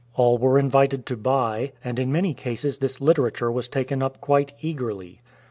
All 0.15 0.39
were 0.39 0.57
invited 0.57 1.05
to 1.05 1.15
buy, 1.15 1.73
and 1.83 1.99
in 1.99 2.11
many 2.11 2.33
cases 2.33 2.79
this 2.79 2.99
literature 2.99 3.51
was 3.51 3.67
taken 3.67 4.01
up 4.01 4.19
quite 4.19 4.51
eagerly. 4.59 5.21